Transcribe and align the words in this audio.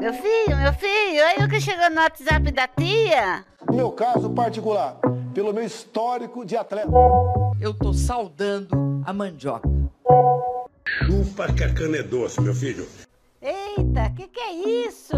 Meu 0.00 0.14
filho, 0.14 0.56
meu 0.56 0.72
filho, 0.72 1.24
aí 1.26 1.44
o 1.44 1.48
que 1.48 1.60
chegou 1.60 1.90
no 1.90 2.00
WhatsApp 2.00 2.50
da 2.50 2.66
tia? 2.66 3.44
No 3.68 3.76
meu 3.76 3.92
caso 3.92 4.30
particular, 4.30 4.98
pelo 5.34 5.52
meu 5.52 5.64
histórico 5.64 6.44
de 6.44 6.56
atleta. 6.56 6.90
Eu 7.60 7.74
tô 7.74 7.92
saudando 7.92 9.02
a 9.04 9.12
mandioca. 9.12 9.68
Chupa 10.84 11.52
que 11.52 11.62
a 11.62 11.72
cana 11.72 11.98
é 11.98 12.02
doce, 12.02 12.40
meu 12.40 12.54
filho. 12.54 12.88
Eita, 13.42 14.10
que 14.16 14.26
que 14.28 14.40
é 14.40 14.52
isso? 14.86 15.14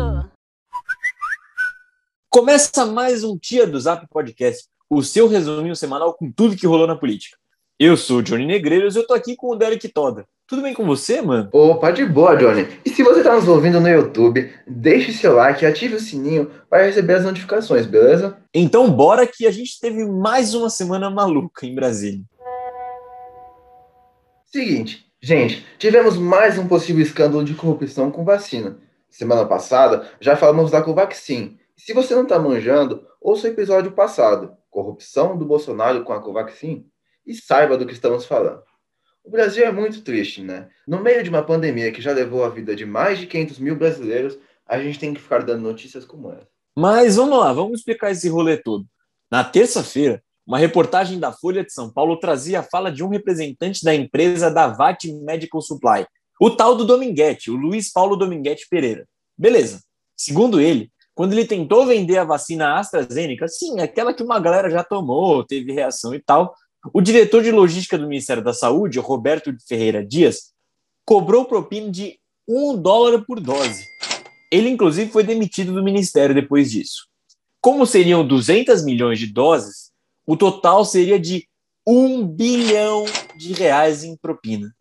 Começa 2.28 2.84
mais 2.84 3.24
um 3.24 3.38
Tia 3.38 3.66
do 3.66 3.78
Zap 3.80 4.06
Podcast, 4.08 4.68
o 4.90 5.02
seu 5.02 5.28
resuminho 5.28 5.76
semanal 5.76 6.14
com 6.14 6.30
tudo 6.30 6.56
que 6.56 6.66
rolou 6.66 6.86
na 6.86 6.96
política. 6.96 7.38
Eu 7.84 7.96
sou 7.96 8.18
o 8.18 8.22
Johnny 8.22 8.46
Negreiros 8.46 8.94
e 8.94 9.00
eu 9.00 9.04
tô 9.04 9.12
aqui 9.12 9.34
com 9.34 9.48
o 9.48 9.56
Derek 9.56 9.88
Toda. 9.88 10.24
Tudo 10.46 10.62
bem 10.62 10.72
com 10.72 10.86
você, 10.86 11.20
mano? 11.20 11.48
Opa, 11.52 11.90
de 11.90 12.06
boa, 12.06 12.36
Johnny. 12.36 12.68
E 12.84 12.90
se 12.90 13.02
você 13.02 13.18
está 13.18 13.34
nos 13.34 13.48
ouvindo 13.48 13.80
no 13.80 13.88
YouTube, 13.88 14.52
deixe 14.68 15.12
seu 15.12 15.34
like 15.34 15.64
e 15.64 15.66
ative 15.66 15.96
o 15.96 16.00
sininho 16.00 16.48
para 16.70 16.84
receber 16.84 17.14
as 17.14 17.24
notificações, 17.24 17.84
beleza? 17.84 18.38
Então 18.54 18.88
bora 18.88 19.26
que 19.26 19.48
a 19.48 19.50
gente 19.50 19.80
teve 19.80 20.04
mais 20.04 20.54
uma 20.54 20.70
semana 20.70 21.10
maluca 21.10 21.66
em 21.66 21.74
Brasília. 21.74 22.22
Seguinte, 24.44 25.04
gente, 25.20 25.66
tivemos 25.76 26.16
mais 26.16 26.56
um 26.58 26.68
possível 26.68 27.02
escândalo 27.02 27.42
de 27.44 27.54
corrupção 27.54 28.12
com 28.12 28.24
vacina. 28.24 28.78
Semana 29.10 29.44
passada 29.44 30.08
já 30.20 30.36
falamos 30.36 30.70
da 30.70 30.80
Covaxin. 30.80 31.58
Se 31.76 31.92
você 31.92 32.14
não 32.14 32.22
está 32.22 32.38
manjando, 32.38 33.04
ouça 33.20 33.48
o 33.48 33.50
episódio 33.50 33.90
passado, 33.90 34.52
Corrupção 34.70 35.36
do 35.36 35.44
Bolsonaro 35.44 36.04
com 36.04 36.12
a 36.12 36.22
Covaxin, 36.22 36.86
e 37.26 37.34
saiba 37.34 37.76
do 37.76 37.86
que 37.86 37.92
estamos 37.92 38.24
falando. 38.24 38.62
O 39.24 39.30
Brasil 39.30 39.64
é 39.64 39.70
muito 39.70 40.02
triste, 40.02 40.42
né? 40.42 40.68
No 40.86 41.00
meio 41.00 41.22
de 41.22 41.30
uma 41.30 41.42
pandemia 41.42 41.92
que 41.92 42.02
já 42.02 42.12
levou 42.12 42.44
a 42.44 42.48
vida 42.48 42.74
de 42.74 42.84
mais 42.84 43.18
de 43.18 43.26
500 43.26 43.58
mil 43.60 43.76
brasileiros, 43.76 44.36
a 44.66 44.80
gente 44.82 44.98
tem 44.98 45.14
que 45.14 45.20
ficar 45.20 45.42
dando 45.42 45.62
notícias 45.62 46.04
como 46.04 46.32
essa. 46.32 46.48
Mas 46.76 47.16
vamos 47.16 47.38
lá, 47.38 47.52
vamos 47.52 47.78
explicar 47.78 48.10
esse 48.10 48.28
rolê 48.28 48.56
todo. 48.56 48.86
Na 49.30 49.44
terça-feira, 49.44 50.22
uma 50.46 50.58
reportagem 50.58 51.20
da 51.20 51.32
Folha 51.32 51.64
de 51.64 51.72
São 51.72 51.92
Paulo 51.92 52.18
trazia 52.18 52.60
a 52.60 52.62
fala 52.64 52.90
de 52.90 53.04
um 53.04 53.08
representante 53.08 53.84
da 53.84 53.94
empresa 53.94 54.50
Davat 54.50 55.04
Medical 55.04 55.60
Supply, 55.60 56.06
o 56.40 56.50
tal 56.50 56.74
do 56.74 56.84
Dominguete, 56.84 57.50
o 57.50 57.56
Luiz 57.56 57.92
Paulo 57.92 58.16
Dominguete 58.16 58.66
Pereira. 58.68 59.06
Beleza. 59.38 59.80
Segundo 60.16 60.60
ele, 60.60 60.90
quando 61.14 61.32
ele 61.32 61.44
tentou 61.44 61.86
vender 61.86 62.18
a 62.18 62.24
vacina 62.24 62.78
AstraZeneca, 62.78 63.46
sim, 63.46 63.78
aquela 63.80 64.12
que 64.12 64.22
uma 64.22 64.40
galera 64.40 64.68
já 64.68 64.82
tomou, 64.82 65.44
teve 65.44 65.72
reação 65.72 66.14
e 66.14 66.20
tal, 66.20 66.54
o 66.92 67.00
diretor 67.00 67.42
de 67.42 67.50
logística 67.50 67.98
do 67.98 68.08
Ministério 68.08 68.42
da 68.42 68.54
Saúde, 68.54 68.98
Roberto 68.98 69.54
Ferreira 69.66 70.04
Dias, 70.04 70.52
cobrou 71.04 71.44
propina 71.44 71.90
de 71.90 72.18
um 72.48 72.76
dólar 72.76 73.24
por 73.24 73.40
dose. 73.40 73.84
Ele, 74.50 74.68
inclusive, 74.68 75.10
foi 75.10 75.22
demitido 75.22 75.72
do 75.72 75.82
ministério 75.82 76.34
depois 76.34 76.70
disso. 76.70 77.06
Como 77.60 77.86
seriam 77.86 78.26
200 78.26 78.84
milhões 78.84 79.18
de 79.18 79.26
doses, 79.26 79.92
o 80.26 80.36
total 80.36 80.84
seria 80.84 81.18
de 81.18 81.48
um 81.86 82.26
bilhão 82.26 83.04
de 83.36 83.52
reais 83.52 84.04
em 84.04 84.16
propina. 84.16 84.74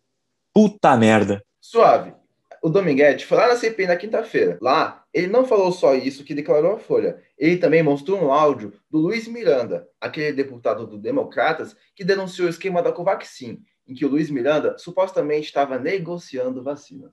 Puta 0.52 0.96
merda. 0.96 1.42
Suave 1.60 2.21
o 2.62 2.70
Dominguete 2.70 3.26
foi 3.26 3.36
lá 3.36 3.48
na 3.48 3.56
CPI 3.56 3.88
na 3.88 3.96
quinta-feira. 3.96 4.56
Lá, 4.60 5.02
ele 5.12 5.26
não 5.26 5.44
falou 5.44 5.72
só 5.72 5.94
isso 5.94 6.22
que 6.22 6.32
declarou 6.32 6.74
a 6.74 6.78
Folha. 6.78 7.20
Ele 7.36 7.56
também 7.56 7.82
mostrou 7.82 8.22
um 8.22 8.32
áudio 8.32 8.72
do 8.88 8.98
Luiz 8.98 9.26
Miranda, 9.26 9.88
aquele 10.00 10.32
deputado 10.32 10.86
do 10.86 10.96
Democratas 10.96 11.74
que 11.94 12.04
denunciou 12.04 12.46
o 12.46 12.50
esquema 12.50 12.80
da 12.80 12.92
Covaxin, 12.92 13.58
em 13.86 13.94
que 13.94 14.06
o 14.06 14.08
Luiz 14.08 14.30
Miranda 14.30 14.76
supostamente 14.78 15.48
estava 15.48 15.76
negociando 15.76 16.62
vacinas. 16.62 17.10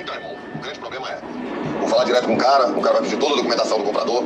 Então, 0.00 0.16
irmão, 0.16 0.36
o 0.56 0.58
grande 0.60 0.80
problema 0.80 1.08
é: 1.08 1.20
vou 1.78 1.88
falar 1.88 2.04
direto 2.04 2.26
com 2.26 2.34
o 2.34 2.38
cara, 2.38 2.66
o 2.76 2.82
cara 2.82 2.94
vai 2.94 3.02
pedir 3.02 3.18
toda 3.18 3.34
a 3.34 3.36
documentação 3.36 3.78
do 3.78 3.84
comprador. 3.84 4.24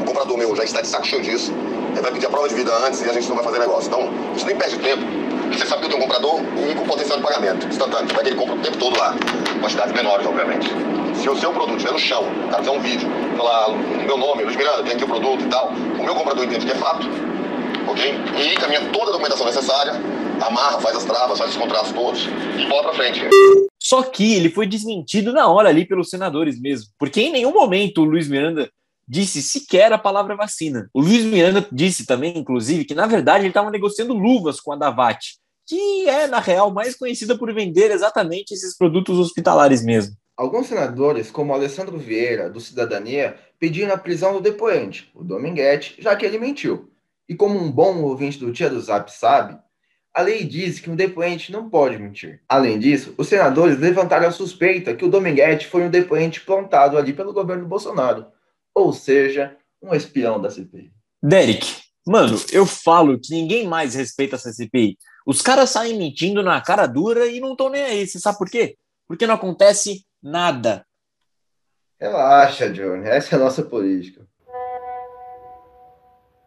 O 0.00 0.04
comprador 0.04 0.36
meu 0.36 0.56
já 0.56 0.64
está 0.64 0.80
de 0.80 0.88
saco 0.88 1.06
cheio 1.06 1.22
disso. 1.22 1.52
Ele 1.92 2.02
vai 2.02 2.12
pedir 2.12 2.26
a 2.26 2.30
prova 2.30 2.48
de 2.48 2.56
vida 2.56 2.76
antes 2.84 3.00
e 3.02 3.08
a 3.08 3.12
gente 3.12 3.28
não 3.28 3.36
vai 3.36 3.44
fazer 3.44 3.60
negócio. 3.60 3.86
Então, 3.86 4.00
a 4.00 4.32
gente 4.34 4.46
nem 4.46 4.56
perde 4.56 4.78
tempo 4.80 5.25
você 5.52 5.66
sabe 5.66 5.80
que 5.80 5.86
eu 5.86 5.90
tenho 5.90 6.02
comprador 6.02 6.40
e 6.70 6.74
com 6.74 6.84
potencial 6.84 7.18
de 7.18 7.24
pagamento 7.24 7.66
instantâneo. 7.66 8.08
Vai 8.14 8.24
que 8.24 8.30
ele 8.30 8.36
compra 8.36 8.54
o 8.54 8.58
tempo 8.58 8.76
todo 8.78 8.98
lá. 8.98 9.14
Quantidades 9.60 9.92
menores, 9.92 10.26
obviamente. 10.26 10.68
Se 11.14 11.28
o 11.28 11.36
seu 11.36 11.52
produto 11.52 11.76
estiver 11.76 11.92
no 11.92 11.98
chão, 11.98 12.22
o 12.22 12.48
cara 12.48 12.62
fizer 12.62 12.70
um 12.70 12.80
vídeo, 12.80 13.08
falar 13.36 13.70
meu 14.04 14.16
nome, 14.16 14.44
Luiz 14.44 14.56
Miranda, 14.56 14.82
tem 14.82 14.92
aqui 14.92 15.04
o 15.04 15.08
produto 15.08 15.42
e 15.42 15.48
tal, 15.48 15.68
o 15.68 16.04
meu 16.04 16.14
comprador 16.14 16.44
entende 16.44 16.66
que 16.66 16.72
é 16.72 16.76
fato, 16.76 17.06
ok? 17.88 18.14
E 18.38 18.54
caminha 18.56 18.80
toda 18.92 19.10
a 19.10 19.12
documentação 19.12 19.46
necessária, 19.46 19.94
amarra, 20.40 20.78
faz 20.80 20.96
as 20.96 21.04
travas, 21.04 21.38
faz 21.38 21.50
os 21.50 21.56
contratos 21.56 21.90
todos 21.92 22.28
e 22.58 22.66
bola 22.66 22.82
pra 22.84 22.92
frente. 22.92 23.22
Só 23.82 24.02
que 24.02 24.34
ele 24.34 24.50
foi 24.50 24.66
desmentido 24.66 25.32
na 25.32 25.48
hora 25.48 25.68
ali 25.68 25.86
pelos 25.86 26.10
senadores 26.10 26.60
mesmo, 26.60 26.88
porque 26.98 27.20
em 27.20 27.32
nenhum 27.32 27.52
momento 27.52 28.02
o 28.02 28.04
Luiz 28.04 28.28
Miranda 28.28 28.68
disse 29.06 29.42
sequer 29.42 29.92
a 29.92 29.98
palavra 29.98 30.36
vacina. 30.36 30.88
O 30.92 31.00
Luiz 31.00 31.24
Miranda 31.24 31.66
disse 31.70 32.06
também, 32.06 32.36
inclusive, 32.36 32.84
que 32.84 32.94
na 32.94 33.06
verdade 33.06 33.42
ele 33.42 33.48
estava 33.48 33.70
negociando 33.70 34.14
luvas 34.14 34.60
com 34.60 34.72
a 34.72 34.76
Davat, 34.76 35.34
que 35.66 36.08
é, 36.08 36.26
na 36.26 36.38
real, 36.38 36.72
mais 36.72 36.94
conhecida 36.94 37.36
por 37.36 37.52
vender 37.52 37.90
exatamente 37.90 38.52
esses 38.52 38.76
produtos 38.76 39.18
hospitalares 39.18 39.84
mesmo. 39.84 40.16
Alguns 40.36 40.66
senadores, 40.66 41.30
como 41.30 41.54
Alessandro 41.54 41.98
Vieira, 41.98 42.50
do 42.50 42.60
Cidadania, 42.60 43.36
pediram 43.58 43.94
a 43.94 43.98
prisão 43.98 44.34
do 44.34 44.40
depoente, 44.40 45.10
o 45.14 45.24
Dominguete, 45.24 45.96
já 45.98 46.14
que 46.14 46.26
ele 46.26 46.38
mentiu. 46.38 46.90
E 47.28 47.34
como 47.34 47.58
um 47.58 47.70
bom 47.70 48.02
ouvinte 48.02 48.38
do 48.38 48.52
Tia 48.52 48.68
do 48.68 48.80
Zap 48.80 49.10
sabe, 49.10 49.58
a 50.14 50.22
lei 50.22 50.44
diz 50.44 50.78
que 50.78 50.90
um 50.90 50.96
depoente 50.96 51.50
não 51.50 51.68
pode 51.68 51.98
mentir. 51.98 52.40
Além 52.48 52.78
disso, 52.78 53.14
os 53.18 53.28
senadores 53.28 53.78
levantaram 53.78 54.28
a 54.28 54.30
suspeita 54.30 54.94
que 54.94 55.04
o 55.04 55.10
Dominguete 55.10 55.66
foi 55.66 55.82
um 55.82 55.90
depoente 55.90 56.40
plantado 56.40 56.96
ali 56.96 57.12
pelo 57.12 57.32
governo 57.32 57.66
Bolsonaro, 57.66 58.26
ou 58.76 58.92
seja, 58.92 59.56
um 59.82 59.94
espião 59.94 60.38
da 60.38 60.50
CPI. 60.50 60.92
Derek, 61.22 61.66
mano, 62.06 62.38
eu 62.52 62.66
falo 62.66 63.18
que 63.18 63.34
ninguém 63.34 63.66
mais 63.66 63.94
respeita 63.94 64.36
essa 64.36 64.52
CPI. 64.52 64.98
Os 65.26 65.40
caras 65.40 65.70
saem 65.70 65.96
mentindo 65.96 66.42
na 66.42 66.60
cara 66.60 66.86
dura 66.86 67.26
e 67.26 67.40
não 67.40 67.52
estão 67.52 67.70
nem 67.70 67.82
aí. 67.82 68.06
Você 68.06 68.20
sabe 68.20 68.36
por 68.36 68.50
quê? 68.50 68.76
Porque 69.08 69.26
não 69.26 69.34
acontece 69.34 70.04
nada. 70.22 70.84
Relaxa, 71.98 72.68
Johnny. 72.68 73.08
Essa 73.08 73.34
é 73.34 73.38
a 73.38 73.42
nossa 73.42 73.62
política. 73.62 74.26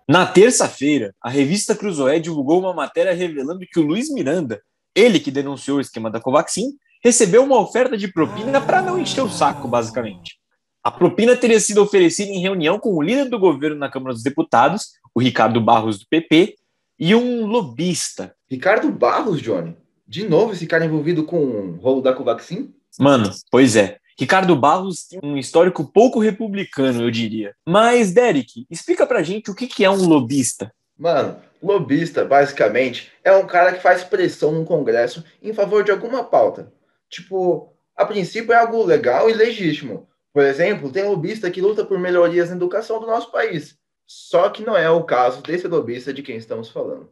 Na 0.08 0.26
terça-feira, 0.28 1.14
a 1.22 1.30
revista 1.30 1.76
Cruzoé 1.76 2.20
divulgou 2.20 2.60
uma 2.60 2.74
matéria 2.74 3.14
revelando 3.14 3.66
que 3.72 3.80
o 3.80 3.84
Luiz 3.84 4.12
Miranda, 4.12 4.62
ele 4.96 5.20
que 5.20 5.32
denunciou 5.32 5.78
o 5.78 5.82
esquema 5.82 6.12
da 6.12 6.22
Covaxin, 6.22 6.78
recebeu 7.04 7.44
uma 7.44 7.60
oferta 7.60 7.98
de 7.98 8.12
propina 8.12 8.62
para 8.62 8.82
não 8.82 9.00
encher 9.00 9.22
o 9.22 9.30
saco, 9.30 9.68
basicamente. 9.68 10.39
A 10.82 10.90
propina 10.90 11.36
teria 11.36 11.60
sido 11.60 11.82
oferecida 11.82 12.32
em 12.32 12.40
reunião 12.40 12.80
com 12.80 12.96
o 12.96 13.02
líder 13.02 13.30
do 13.30 13.38
governo 13.38 13.78
na 13.78 13.90
Câmara 13.90 14.14
dos 14.14 14.24
Deputados, 14.24 14.94
o 15.14 15.20
Ricardo 15.20 15.60
Barros, 15.60 16.00
do 16.00 16.08
PP, 16.08 16.56
e 16.98 17.14
um 17.14 17.46
lobista. 17.46 18.34
Ricardo 18.50 18.90
Barros, 18.90 19.42
Johnny? 19.42 19.76
De 20.08 20.28
novo 20.28 20.54
esse 20.54 20.66
cara 20.66 20.86
envolvido 20.86 21.24
com 21.24 21.38
o 21.38 21.76
rolo 21.76 22.02
da 22.02 22.14
Covaxin? 22.14 22.74
Mano, 22.98 23.30
pois 23.52 23.76
é. 23.76 23.98
Ricardo 24.18 24.56
Barros 24.56 25.08
tem 25.08 25.20
um 25.24 25.38
histórico 25.38 25.86
pouco 25.86 26.20
republicano, 26.20 27.04
eu 27.04 27.12
diria. 27.12 27.54
Mas, 27.66 28.12
Derek, 28.12 28.66
explica 28.70 29.06
pra 29.06 29.24
gente 29.24 29.52
o 29.52 29.56
que, 29.56 29.68
que 29.68 29.86
é 29.86 29.90
um 29.90 30.08
lobista. 30.08 30.74
Mano, 30.98 31.38
lobista, 31.64 32.26
basicamente, 32.26 33.12
é 33.24 33.32
um 33.32 33.48
cara 33.48 33.72
que 33.72 33.82
faz 33.82 34.04
pressão 34.04 34.52
no 34.52 34.66
Congresso 34.66 35.24
em 35.42 35.54
favor 35.54 35.86
de 35.86 35.92
alguma 35.92 36.24
pauta. 36.24 36.74
Tipo, 37.10 37.72
a 37.96 38.06
princípio 38.06 38.52
é 38.52 38.58
algo 38.58 38.84
legal 38.84 39.30
e 39.30 39.34
legítimo, 39.34 40.09
por 40.34 40.44
exemplo, 40.44 40.92
tem 40.92 41.04
lobista 41.04 41.50
que 41.50 41.62
luta 41.62 41.84
por 41.84 42.00
melhorias 42.00 42.50
na 42.50 42.56
educação 42.56 43.00
do 43.00 43.08
nosso 43.08 43.32
país. 43.32 43.78
Só 44.06 44.50
que 44.50 44.64
não 44.64 44.76
é 44.76 44.90
o 44.90 45.04
caso 45.04 45.42
desse 45.42 45.68
lobista 45.68 46.14
de 46.14 46.24
quem 46.24 46.36
estamos 46.38 46.70
falando. 46.70 47.12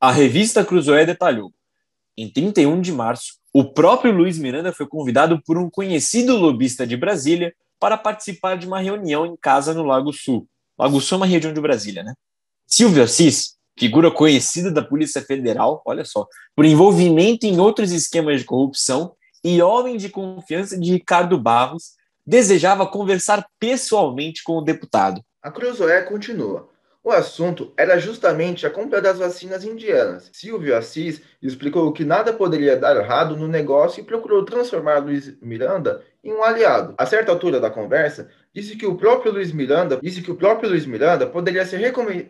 A 0.00 0.10
revista 0.10 0.64
Cruzoé 0.64 1.06
detalhou. 1.06 1.52
Em 2.16 2.28
31 2.28 2.80
de 2.80 2.92
março, 2.92 3.34
o 3.52 3.64
próprio 3.64 4.12
Luiz 4.12 4.38
Miranda 4.38 4.72
foi 4.72 4.86
convidado 4.86 5.40
por 5.44 5.56
um 5.58 5.70
conhecido 5.70 6.36
lobista 6.36 6.86
de 6.86 6.96
Brasília 6.96 7.54
para 7.78 7.96
participar 7.96 8.56
de 8.56 8.66
uma 8.66 8.80
reunião 8.80 9.26
em 9.26 9.36
casa 9.36 9.74
no 9.74 9.84
Lago 9.84 10.12
Sul. 10.12 10.48
Lago 10.78 11.00
Sul 11.00 11.16
é 11.16 11.20
uma 11.20 11.26
região 11.26 11.52
de 11.52 11.60
Brasília, 11.60 12.02
né? 12.02 12.14
Silvio 12.66 13.02
Assis, 13.02 13.56
figura 13.78 14.10
conhecida 14.10 14.70
da 14.70 14.82
Polícia 14.82 15.22
Federal, 15.22 15.82
olha 15.84 16.04
só, 16.04 16.26
por 16.54 16.64
envolvimento 16.64 17.46
em 17.46 17.60
outros 17.60 17.92
esquemas 17.92 18.40
de 18.40 18.46
corrupção 18.46 19.14
e 19.44 19.60
homem 19.60 19.96
de 19.96 20.08
confiança 20.08 20.78
de 20.78 20.92
Ricardo 20.92 21.38
Barros, 21.38 21.92
desejava 22.26 22.86
conversar 22.86 23.46
pessoalmente 23.58 24.42
com 24.42 24.58
o 24.58 24.62
deputado. 24.62 25.20
A 25.42 25.50
Cruzoé 25.50 26.02
continua. 26.02 26.68
O 27.02 27.10
assunto 27.10 27.70
era 27.76 27.98
justamente 27.98 28.66
a 28.66 28.70
compra 28.70 28.98
das 29.02 29.18
vacinas 29.18 29.62
indianas. 29.62 30.30
Silvio 30.32 30.74
Assis 30.74 31.20
explicou 31.42 31.92
que 31.92 32.02
nada 32.02 32.32
poderia 32.32 32.78
dar 32.78 32.96
errado 32.96 33.36
no 33.36 33.46
negócio 33.46 34.00
e 34.00 34.04
procurou 34.04 34.42
transformar 34.42 35.04
Luiz 35.04 35.38
Miranda 35.42 36.02
em 36.24 36.32
um 36.32 36.42
aliado. 36.42 36.94
A 36.96 37.04
certa 37.04 37.30
altura 37.30 37.60
da 37.60 37.68
conversa, 37.68 38.30
disse 38.54 38.74
que 38.74 38.86
o 38.86 38.96
próprio 38.96 39.32
Luiz 39.32 39.52
Miranda 39.52 39.98
disse 40.02 40.22
que 40.22 40.30
o 40.30 40.36
próprio 40.36 40.70
Luiz 40.70 40.86
Miranda 40.86 41.26
poderia 41.26 41.66
ser 41.66 41.78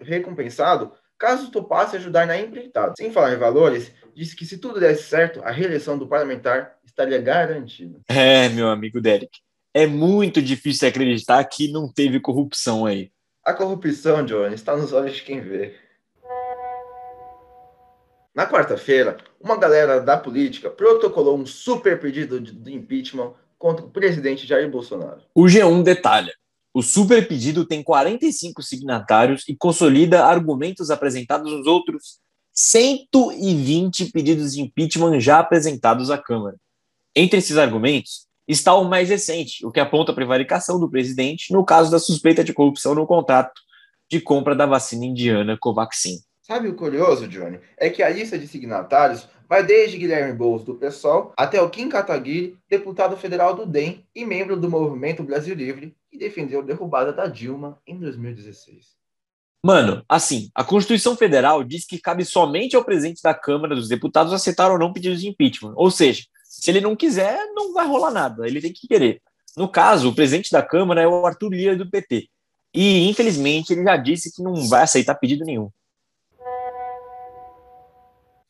recompensado 0.03 0.91
caso 1.17 1.53
topasse 1.53 1.95
ajudar 1.97 2.27
na 2.27 2.37
empreitada. 2.37 2.95
Sem 2.97 3.13
falar 3.13 3.33
em 3.33 3.39
valores, 3.39 3.93
disse 4.13 4.35
que 4.35 4.45
se 4.45 4.59
tudo 4.59 4.81
desse 4.81 5.05
certo, 5.05 5.41
a 5.45 5.53
reeleição 5.53 5.97
do 5.97 6.09
parlamentar 6.09 6.75
estaria 6.85 7.21
garantida. 7.21 8.01
É, 8.09 8.49
meu 8.49 8.69
amigo 8.69 9.01
Derek. 9.01 9.39
É 9.77 9.89
muito 9.89 10.41
difícil 10.41 10.89
acreditar 10.89 11.43
que 11.45 11.67
não 11.67 11.93
teve 11.93 12.21
corrupção 12.21 12.87
aí. 12.87 13.11
A 13.45 13.53
corrupção, 13.53 14.25
Johnny, 14.25 14.55
está 14.55 14.77
nos 14.77 14.93
olhos 14.93 15.17
de 15.17 15.23
quem 15.23 15.41
vê. 15.41 15.75
Na 18.33 18.49
quarta-feira, 18.49 19.17
uma 19.41 19.57
galera 19.57 20.01
da 20.01 20.17
política 20.17 20.71
protocolou 20.71 21.37
um 21.37 21.45
super 21.45 22.01
pedido 22.01 22.41
de 22.41 22.73
impeachment 22.73 23.35
contra 23.59 23.85
o 23.85 23.91
presidente 23.91 24.47
Jair 24.47 24.71
Bolsonaro. 24.71 25.23
O 25.35 25.43
G1 25.43 25.83
detalha. 25.83 26.33
O 26.73 26.81
super 26.81 27.27
pedido 27.27 27.65
tem 27.65 27.83
45 27.83 28.63
signatários 28.63 29.43
e 29.49 29.57
consolida 29.57 30.25
argumentos 30.25 30.89
apresentados 30.91 31.53
nos 31.53 31.67
outros 31.67 32.21
120 32.53 34.13
pedidos 34.13 34.55
de 34.55 34.63
impeachment 34.63 35.19
já 35.19 35.41
apresentados 35.41 36.11
à 36.11 36.19
Câmara. 36.19 36.57
Entre 37.15 37.39
esses 37.39 37.57
argumentos 37.57 38.27
está 38.47 38.75
o 38.75 38.85
mais 38.85 39.09
recente, 39.09 39.65
o 39.67 39.71
que 39.71 39.81
aponta 39.81 40.13
a 40.13 40.15
prevaricação 40.15 40.79
do 40.79 40.91
presidente 40.91 41.53
no 41.53 41.65
caso 41.65 41.91
da 41.91 41.99
suspeita 41.99 42.45
de 42.45 42.53
corrupção 42.53 42.95
no 42.95 43.07
contrato 43.07 43.61
de 44.11 44.21
compra 44.21 44.55
da 44.55 44.67
vacina 44.67 45.07
indiana 45.07 45.57
Covaxin. 45.59 46.19
Sabe 46.43 46.69
o 46.69 46.75
curioso, 46.75 47.27
Johnny? 47.27 47.59
É 47.77 47.89
que 47.89 48.03
a 48.03 48.11
lista 48.11 48.39
de 48.39 48.47
signatários 48.47 49.27
vai 49.49 49.63
desde 49.63 49.97
Guilherme 49.97 50.37
Boulos 50.37 50.65
do 50.65 50.75
PSOL 50.75 51.33
até 51.37 51.61
o 51.61 51.71
Kim 51.71 51.89
Kataguiri, 51.89 52.57
deputado 52.69 53.17
federal 53.17 53.55
do 53.55 53.65
DEM 53.65 54.05
e 54.15 54.25
membro 54.25 54.57
do 54.57 54.69
Movimento 54.69 55.23
Brasil 55.23 55.55
Livre, 55.55 55.97
que 56.11 56.19
defendeu 56.19 56.61
a 56.61 56.63
derrubada 56.63 57.13
da 57.13 57.27
Dilma 57.27 57.79
em 57.87 57.99
2016. 57.99 58.95
Mano, 59.65 60.05
assim, 60.07 60.51
a 60.55 60.63
Constituição 60.63 61.17
Federal 61.17 61.65
diz 61.65 61.87
que 61.87 61.99
cabe 61.99 62.23
somente 62.23 62.77
ao 62.77 62.85
presidente 62.85 63.23
da 63.23 63.33
Câmara 63.33 63.75
dos 63.75 63.89
Deputados 63.89 64.33
aceitar 64.33 64.71
ou 64.71 64.79
não 64.79 64.93
pedidos 64.93 65.23
de 65.23 65.29
impeachment. 65.29 65.73
Ou 65.77 65.91
seja, 65.91 66.25
se 66.61 66.71
ele 66.71 66.81
não 66.81 66.95
quiser, 66.97 67.39
não 67.55 67.73
vai 67.73 67.87
rolar 67.87 68.11
nada, 68.11 68.47
ele 68.47 68.61
tem 68.61 68.73
que 68.73 68.87
querer. 68.87 69.21
No 69.57 69.69
caso, 69.69 70.09
o 70.09 70.15
presidente 70.15 70.51
da 70.51 70.63
Câmara 70.63 71.03
é 71.03 71.07
o 71.07 71.27
Arthur 71.27 71.51
Lira 71.51 71.77
do 71.77 71.89
PT. 71.89 72.29
E, 72.73 73.09
infelizmente, 73.09 73.73
ele 73.73 73.85
já 73.85 73.97
disse 73.97 74.35
que 74.35 74.43
não 74.43 74.69
vai 74.69 74.83
aceitar 74.83 75.15
pedido 75.15 75.45
nenhum. 75.45 75.71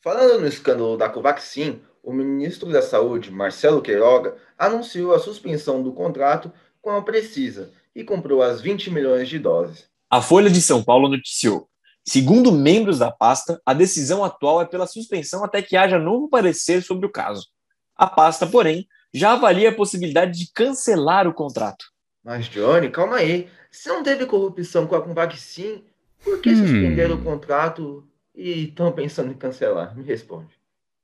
Falando 0.03 0.41
no 0.41 0.47
escândalo 0.47 0.97
da 0.97 1.09
Covaxin, 1.09 1.81
o 2.03 2.13
ministro 2.13 2.71
da 2.71 2.81
Saúde, 2.81 3.31
Marcelo 3.31 3.81
Queiroga, 3.81 4.35
anunciou 4.57 5.13
a 5.13 5.19
suspensão 5.19 5.81
do 5.81 5.91
contrato 5.91 6.51
com 6.81 6.91
a 6.91 7.01
Precisa 7.01 7.71
e 7.95 8.03
comprou 8.03 8.41
as 8.41 8.61
20 8.61 8.91
milhões 8.91 9.27
de 9.27 9.39
doses. 9.39 9.87
A 10.09 10.21
Folha 10.21 10.49
de 10.49 10.61
São 10.61 10.83
Paulo 10.83 11.09
noticiou. 11.09 11.67
Segundo 12.07 12.51
membros 12.51 12.99
da 12.99 13.11
pasta, 13.11 13.59
a 13.65 13.73
decisão 13.73 14.23
atual 14.23 14.61
é 14.61 14.65
pela 14.65 14.85
suspensão 14.85 15.43
até 15.43 15.61
que 15.61 15.75
haja 15.75 15.97
novo 15.97 16.29
parecer 16.29 16.83
sobre 16.83 17.07
o 17.07 17.11
caso. 17.11 17.47
A 17.95 18.07
pasta, 18.07 18.45
porém, 18.45 18.87
já 19.13 19.33
avalia 19.33 19.69
a 19.69 19.75
possibilidade 19.75 20.37
de 20.37 20.51
cancelar 20.51 21.27
o 21.27 21.33
contrato. 21.33 21.85
Mas, 22.23 22.49
Johnny, 22.49 22.89
calma 22.89 23.17
aí. 23.17 23.47
Se 23.71 23.87
não 23.87 24.03
teve 24.03 24.25
corrupção 24.25 24.87
com 24.87 24.95
a 24.95 25.01
Covaxin, 25.01 25.83
por 26.23 26.41
que 26.41 26.49
hum. 26.49 26.57
suspender 26.57 27.11
o 27.11 27.21
contrato 27.21 28.03
e 28.33 28.65
estão 28.65 28.91
pensando 28.91 29.31
em 29.31 29.35
cancelar? 29.35 29.95
Me 29.95 30.03
responde. 30.03 30.49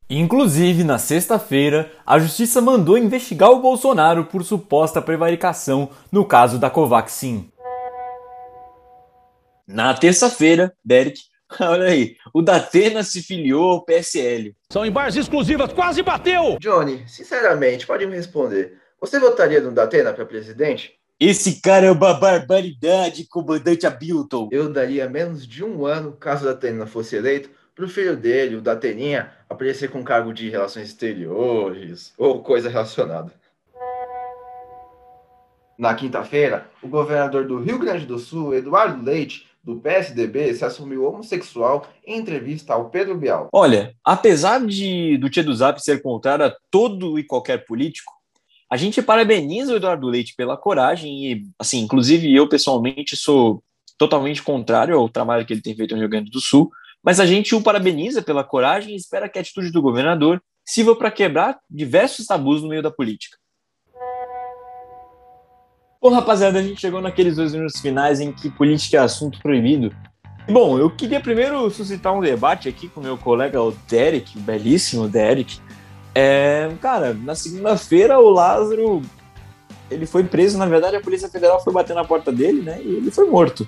Inclusive, 0.10 0.84
na 0.84 0.98
sexta-feira, 0.98 1.90
a 2.06 2.20
justiça 2.20 2.60
mandou 2.60 2.98
investigar 2.98 3.50
o 3.50 3.62
Bolsonaro 3.62 4.26
por 4.26 4.44
suposta 4.44 5.02
prevaricação 5.02 5.90
no 6.12 6.26
caso 6.26 6.60
da 6.60 6.70
Covaxin. 6.70 7.50
Na 9.66 9.94
terça-feira, 9.94 10.74
Derek, 10.84 11.22
olha 11.60 11.88
aí, 11.88 12.16
o 12.34 12.42
Datena 12.42 13.04
se 13.04 13.22
filiou 13.22 13.72
ao 13.72 13.86
PSL. 13.86 14.56
São 14.72 14.86
em 14.86 14.92
bares 14.92 15.16
exclusivas, 15.16 15.74
quase 15.74 16.02
bateu! 16.02 16.58
Johnny, 16.60 17.04
sinceramente, 17.08 17.86
pode 17.86 18.06
me 18.06 18.16
responder. 18.16 18.78
Você 19.00 19.20
votaria 19.20 19.60
no 19.60 19.72
Datena 19.72 20.14
para 20.14 20.26
presidente? 20.26 20.94
Esse 21.20 21.62
cara 21.62 21.88
é 21.88 21.92
uma 21.92 22.14
barbaridade, 22.14 23.28
comandante 23.28 23.86
Abilton. 23.86 24.50
Eu 24.52 24.72
daria 24.72 25.10
menos 25.10 25.46
de 25.46 25.64
um 25.64 25.86
ano, 25.86 26.14
caso 26.14 26.44
o 26.44 26.48
Datena 26.48 26.88
fosse 26.88 27.16
eleito, 27.16 27.50
para 27.76 27.86
o 27.86 27.90
filho 27.90 28.16
dele, 28.16 28.56
o 28.56 28.62
Dateninha, 28.62 29.32
aparecer 29.50 29.90
com 29.90 30.04
cargo 30.04 30.34
de 30.34 30.50
relações 30.50 30.88
exteriores 30.88 32.14
ou 32.18 32.42
coisa 32.42 32.70
relacionada. 32.70 33.32
Na 35.78 35.96
quinta-feira, 35.96 36.68
o 36.82 36.88
governador 36.88 37.46
do 37.46 37.60
Rio 37.60 37.80
Grande 37.80 38.06
do 38.06 38.20
Sul, 38.20 38.54
Eduardo 38.54 39.04
Leite, 39.04 39.48
do 39.64 39.80
PSDB, 39.80 40.54
se 40.54 40.66
assumiu 40.66 41.06
homossexual 41.06 41.88
em 42.06 42.18
entrevista 42.18 42.74
ao 42.74 42.90
Pedro 42.90 43.18
Bial. 43.18 43.50
Olha, 43.54 43.94
apesar 44.04 44.66
de 44.66 45.18
do 45.18 45.30
Tia 45.30 45.44
do 45.44 45.54
Zap 45.54 45.82
ser 45.82 46.02
contrário 46.02 46.46
a 46.46 46.56
todo 46.72 47.20
e 47.20 47.24
qualquer 47.24 47.66
político, 47.66 48.12
a 48.70 48.78
gente 48.78 49.02
parabeniza 49.02 49.74
o 49.74 49.76
Eduardo 49.76 50.08
Leite 50.08 50.34
pela 50.36 50.58
coragem 50.58 51.32
e, 51.32 51.44
assim, 51.60 51.80
inclusive 51.80 52.34
eu 52.34 52.48
pessoalmente 52.48 53.16
sou 53.16 53.62
totalmente 53.98 54.42
contrário 54.42 54.98
ao 54.98 55.10
trabalho 55.10 55.46
que 55.46 55.54
ele 55.54 55.62
tem 55.62 55.76
feito 55.76 55.94
no 55.94 56.00
Rio 56.00 56.10
Grande 56.10 56.32
do 56.32 56.40
Sul, 56.40 56.72
mas 57.04 57.20
a 57.20 57.26
gente 57.26 57.54
o 57.54 57.62
parabeniza 57.62 58.22
pela 58.22 58.44
coragem 58.44 58.94
e 58.94 58.98
espera 58.98 59.30
que 59.30 59.38
a 59.38 59.42
atitude 59.42 59.72
do 59.72 59.82
governador 59.82 60.42
sirva 60.66 60.96
para 60.96 61.12
quebrar 61.12 61.60
diversos 61.70 62.26
tabus 62.26 62.62
no 62.62 62.70
meio 62.70 62.82
da 62.82 62.90
política. 62.90 63.38
Bom, 66.02 66.10
rapaziada, 66.10 66.58
a 66.58 66.64
gente 66.64 66.82
chegou 66.82 67.00
naqueles 67.00 67.36
dois 67.36 67.54
minutos 67.54 67.80
finais 67.80 68.20
em 68.20 68.32
que 68.32 68.50
política 68.50 68.98
é 68.98 69.00
assunto 69.02 69.40
proibido. 69.40 69.96
Bom, 70.50 70.80
eu 70.80 70.90
queria 70.90 71.20
primeiro 71.20 71.70
suscitar 71.70 72.12
um 72.12 72.20
debate 72.20 72.68
aqui 72.68 72.90
com 72.90 73.00
meu 73.00 73.16
colega, 73.16 73.62
o 73.62 73.72
Derek, 73.88 74.36
o 74.36 74.42
belíssimo 74.42 75.08
Derek, 75.08 75.60
é, 76.16 76.72
cara, 76.82 77.14
na 77.14 77.36
segunda-feira 77.36 78.18
o 78.18 78.32
Lázaro 78.32 79.04
ele 79.92 80.08
foi 80.08 80.24
preso, 80.24 80.58
na 80.58 80.66
verdade 80.66 80.96
a 80.96 81.02
Polícia 81.02 81.30
Federal 81.30 81.64
foi 81.64 81.72
bater 81.72 81.94
na 81.94 82.04
porta 82.04 82.32
dele, 82.32 82.64
né? 82.64 82.82
E 82.84 82.96
ele 82.96 83.12
foi 83.12 83.28
morto. 83.28 83.68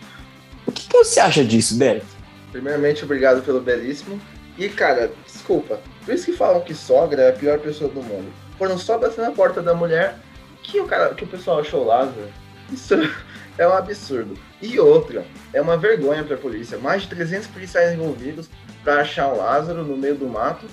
O 0.66 0.72
que, 0.72 0.88
que 0.88 0.98
você 0.98 1.20
acha 1.20 1.46
disso, 1.46 1.78
Derek? 1.78 2.08
Primeiramente, 2.52 3.04
obrigado 3.04 3.44
pelo 3.44 3.62
belíssimo. 3.62 4.20
E, 4.58 4.70
cara, 4.70 5.12
desculpa, 5.24 5.80
por 6.04 6.14
isso 6.14 6.26
que 6.26 6.34
falam 6.34 6.62
que 6.62 6.74
sogra 6.74 7.22
é 7.22 7.30
a 7.30 7.34
pior 7.34 7.60
pessoa 7.60 7.92
do 7.92 8.02
mundo. 8.02 8.26
Foram 8.58 8.78
só 8.80 8.98
bater 8.98 9.22
na 9.22 9.32
porta 9.32 9.62
da 9.62 9.76
mulher 9.76 10.18
que 10.64 10.80
o, 10.80 10.88
cara, 10.88 11.14
que 11.14 11.24
o 11.24 11.28
pessoal 11.28 11.60
achou 11.60 11.86
Lázaro. 11.86 12.28
Isso 12.72 12.96
é 13.58 13.68
um 13.68 13.74
absurdo. 13.74 14.34
E 14.62 14.80
outra, 14.80 15.26
é 15.54 15.62
uma 15.62 15.78
vergonha 15.78 16.24
para 16.24 16.36
a 16.36 16.40
polícia. 16.40 16.78
Mais 16.78 17.04
de 17.04 17.10
300 17.10 17.48
policiais 17.48 17.94
envolvidos 17.94 18.50
para 18.84 19.02
achar 19.02 19.28
o 19.28 19.38
Lázaro 19.38 19.84
no 19.84 19.96
meio 19.96 20.16
do 20.16 20.28
mato 20.28 20.66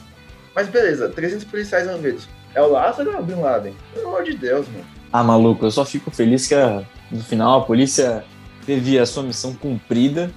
mas 0.54 0.68
beleza, 0.68 1.08
300 1.08 1.44
policiais 1.44 1.86
envolvidos. 1.86 2.28
É 2.54 2.60
o 2.60 2.70
Lázaro 2.70 3.10
ou 3.10 3.16
é 3.16 3.20
o 3.20 3.22
Bin 3.22 3.36
Laden? 3.36 3.74
Pelo 3.94 4.08
amor 4.08 4.24
de 4.24 4.34
Deus, 4.34 4.66
mano. 4.68 4.84
Ah, 5.12 5.22
maluco, 5.22 5.64
eu 5.64 5.70
só 5.70 5.84
fico 5.84 6.10
feliz 6.10 6.46
que 6.46 6.54
no 7.10 7.22
final 7.22 7.60
a 7.60 7.64
polícia 7.64 8.24
teve 8.66 8.98
a 8.98 9.06
sua 9.06 9.22
missão 9.22 9.54
cumprida. 9.54 10.30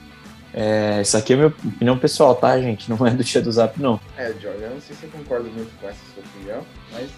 É, 0.54 1.02
isso 1.02 1.18
aqui 1.18 1.34
é 1.34 1.36
minha 1.36 1.48
opinião 1.48 1.98
pessoal, 1.98 2.36
tá, 2.36 2.60
gente? 2.62 2.88
Não 2.90 3.08
é 3.08 3.10
do 3.10 3.24
Tia 3.24 3.42
do 3.42 3.52
Zap, 3.52 3.80
não. 3.82 4.00
É, 4.16 4.32
Jordan, 4.40 4.66
eu 4.66 4.70
não 4.72 4.82
sei 4.82 4.96
se 4.96 5.04
eu 5.04 5.10
concordo 5.10 5.50
muito 5.50 5.72
com 5.80 5.88
essa 5.88 6.00
sua 6.14 6.24
opinião, 6.24 6.64
mas 6.92 7.10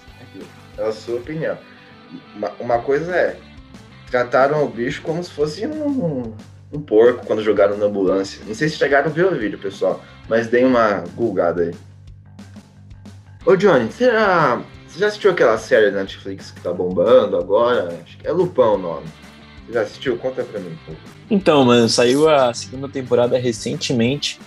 é, 0.77 0.81
é 0.81 0.87
a 0.87 0.91
sua 0.93 1.17
opinião. 1.17 1.57
Uma, 2.35 2.51
uma, 2.59 2.79
coisa 2.79 3.15
é, 3.15 3.37
trataram 4.09 4.63
o 4.63 4.69
bicho 4.69 5.01
como 5.01 5.23
se 5.23 5.31
fosse 5.31 5.65
um, 5.65 6.33
um, 6.73 6.81
porco 6.81 7.25
quando 7.25 7.43
jogaram 7.43 7.77
na 7.77 7.85
ambulância. 7.85 8.41
Não 8.45 8.53
sei 8.53 8.69
se 8.69 8.77
chegaram 8.77 9.07
a 9.07 9.13
ver 9.13 9.25
o 9.25 9.35
vídeo, 9.35 9.57
pessoal, 9.57 10.03
mas 10.27 10.47
dei 10.47 10.63
uma 10.63 11.03
gulgada 11.15 11.63
aí. 11.63 11.73
Ô 13.45 13.55
Johnny, 13.55 13.91
será. 13.91 14.61
Você 14.87 14.99
já 14.99 15.07
assistiu 15.07 15.31
aquela 15.31 15.57
série 15.57 15.91
da 15.91 15.99
Netflix 15.99 16.51
que 16.51 16.61
tá 16.61 16.71
bombando 16.71 17.37
agora? 17.37 17.99
Acho 18.03 18.17
que 18.17 18.25
é 18.25 18.31
Lupão 18.31 18.75
o 18.75 18.77
nome. 18.77 19.07
Você 19.65 19.73
já 19.73 19.81
assistiu? 19.81 20.17
Conta 20.17 20.43
pra 20.43 20.59
mim. 20.59 20.77
Então, 21.29 21.65
mano, 21.65 21.89
saiu 21.89 22.29
a 22.29 22.53
segunda 22.53 22.87
temporada 22.87 23.37
recentemente. 23.37 24.39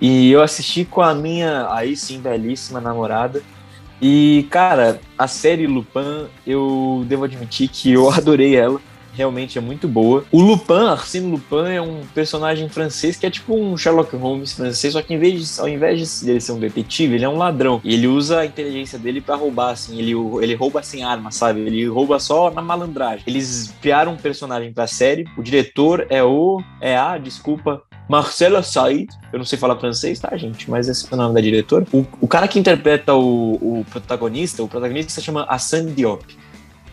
E 0.00 0.30
eu 0.32 0.40
assisti 0.42 0.84
com 0.84 1.02
a 1.02 1.14
minha, 1.14 1.66
aí 1.70 1.94
sim, 1.94 2.20
belíssima 2.20 2.80
namorada. 2.80 3.42
E, 4.00 4.46
cara, 4.50 5.00
a 5.18 5.28
série 5.28 5.66
Lupin, 5.66 6.26
eu 6.46 7.04
devo 7.06 7.24
admitir 7.24 7.68
que 7.68 7.92
eu 7.92 8.08
adorei 8.12 8.56
ela 8.56 8.80
realmente 9.12 9.58
é 9.58 9.60
muito 9.60 9.88
boa. 9.88 10.24
O 10.30 10.40
Lupin, 10.40 10.86
Arsène 10.88 11.30
Lupin, 11.30 11.68
é 11.70 11.82
um 11.82 12.02
personagem 12.14 12.68
francês 12.68 13.16
que 13.16 13.26
é 13.26 13.30
tipo 13.30 13.54
um 13.54 13.76
Sherlock 13.76 14.14
Holmes 14.16 14.52
francês, 14.52 14.92
só 14.92 15.02
que 15.02 15.14
em 15.14 15.18
vez 15.18 15.54
de, 15.54 15.60
ao 15.60 15.68
invés 15.68 16.20
de 16.20 16.30
ele 16.30 16.40
ser 16.40 16.52
um 16.52 16.58
detetive, 16.58 17.14
ele 17.14 17.24
é 17.24 17.28
um 17.28 17.36
ladrão. 17.36 17.80
E 17.84 17.94
ele 17.94 18.06
usa 18.06 18.40
a 18.40 18.46
inteligência 18.46 18.98
dele 18.98 19.20
para 19.20 19.34
roubar, 19.34 19.70
assim. 19.70 19.98
Ele, 19.98 20.12
ele 20.42 20.54
rouba 20.54 20.82
sem 20.82 21.04
arma, 21.04 21.30
sabe? 21.30 21.60
Ele 21.60 21.86
rouba 21.86 22.18
só 22.18 22.50
na 22.50 22.62
malandragem. 22.62 23.24
Eles 23.26 23.74
criaram 23.80 24.12
um 24.12 24.16
personagem 24.16 24.72
pra 24.72 24.86
série. 24.86 25.26
O 25.36 25.42
diretor 25.42 26.06
é 26.08 26.22
o. 26.22 26.62
É 26.80 26.96
a, 26.96 27.18
desculpa, 27.18 27.82
Marcela 28.10 28.60
Said, 28.60 29.08
eu 29.32 29.38
não 29.38 29.46
sei 29.46 29.56
falar 29.56 29.76
francês, 29.76 30.18
tá, 30.18 30.36
gente? 30.36 30.68
Mas 30.68 30.88
esse 30.88 31.06
é 31.08 31.14
o 31.14 31.16
nome 31.16 31.32
da 31.32 31.40
diretora. 31.40 31.86
O, 31.92 32.04
o 32.20 32.26
cara 32.26 32.48
que 32.48 32.58
interpreta 32.58 33.14
o, 33.14 33.52
o 33.80 33.86
protagonista, 33.88 34.64
o 34.64 34.68
protagonista 34.68 35.12
se 35.12 35.22
chama 35.22 35.44
Hassan 35.44 35.86
Diop. 35.94 36.36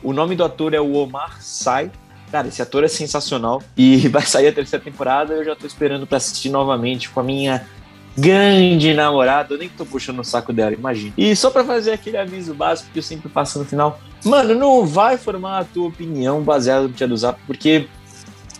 O 0.04 0.14
nome 0.14 0.36
do 0.36 0.44
ator 0.44 0.76
é 0.76 0.80
o 0.80 0.94
Omar 0.94 1.42
Sy. 1.42 1.90
Cara, 2.32 2.50
esse 2.50 2.62
ator 2.62 2.84
é 2.84 2.88
sensacional 2.88 3.64
e 3.76 4.08
vai 4.10 4.22
sair 4.28 4.50
a 4.50 4.54
terceira 4.54 4.86
temporada. 4.86 5.34
Eu 5.34 5.44
já 5.44 5.56
tô 5.56 5.66
esperando 5.66 6.06
para 6.06 6.18
assistir 6.18 6.50
novamente 6.50 7.10
com 7.10 7.20
a 7.20 7.24
minha 7.24 7.66
grande 8.16 8.94
namorada, 8.94 9.56
eu 9.56 9.58
nem 9.58 9.70
tô 9.70 9.86
puxando 9.86 10.20
o 10.20 10.24
saco 10.24 10.54
dela, 10.54 10.74
imagina. 10.74 11.14
E 11.18 11.36
só 11.36 11.50
para 11.50 11.64
fazer 11.64 11.94
aquele 11.94 12.18
aviso 12.18 12.54
básico 12.54 12.92
que 12.92 13.00
eu 13.00 13.04
sempre 13.04 13.28
passo 13.30 13.58
no 13.58 13.66
final, 13.66 14.00
mano, 14.24 14.54
não 14.54 14.86
vai 14.86 15.18
formar 15.18 15.60
a 15.60 15.64
tua 15.64 15.88
opinião 15.88 16.42
baseada 16.42 16.88
no 16.88 16.94
Tia 16.94 17.08
do 17.08 17.18
Zap, 17.18 17.40
porque 17.48 17.88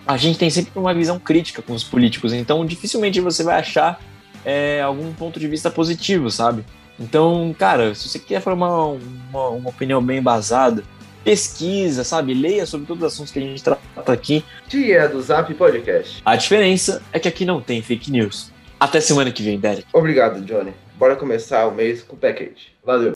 a 0.08 0.18
gente 0.18 0.40
tem 0.40 0.50
sempre 0.50 0.72
uma 0.76 0.94
visão 0.94 1.20
crítica 1.20 1.62
com 1.62 1.74
os 1.74 1.84
políticos, 1.84 2.32
então 2.32 2.66
dificilmente 2.66 3.20
você 3.20 3.44
vai 3.44 3.60
achar 3.60 4.00
é, 4.46 4.82
algum 4.82 5.14
ponto 5.14 5.40
de 5.40 5.48
vista 5.48 5.70
positivo, 5.70 6.32
sabe? 6.32 6.64
Então, 7.00 7.54
cara, 7.58 7.94
se 7.94 8.08
você 8.08 8.18
quer 8.18 8.42
formar 8.42 8.86
uma, 8.88 9.50
uma 9.50 9.70
opinião 9.70 10.02
bem 10.02 10.20
embasada, 10.20 10.84
pesquisa, 11.24 12.04
sabe? 12.04 12.34
Leia 12.34 12.66
sobre 12.66 12.88
todos 12.88 13.04
os 13.04 13.14
assuntos 13.14 13.34
que 13.34 13.40
a 13.40 13.42
gente 13.42 13.62
trata 13.62 14.14
aqui. 14.14 14.44
Tia 14.68 15.08
do 15.10 15.22
Zap 15.22 15.54
Podcast. 15.54 16.22
A 16.26 16.36
diferença 16.36 17.04
é 17.12 17.20
que 17.20 17.28
aqui 17.28 17.46
não 17.46 17.62
tem 17.62 17.82
fake 17.82 18.10
news. 18.10 18.52
Até 18.80 19.02
semana 19.02 19.32
que 19.32 19.44
vem, 19.44 19.60
Derek. 19.60 19.86
Obrigado, 19.92 20.42
Johnny. 20.46 20.72
Bora 20.96 21.16
começar 21.16 21.68
o 21.68 21.76
mês 21.76 22.02
com 22.02 22.16
o 22.16 22.18
package. 22.18 22.74
Valeu. 22.84 23.06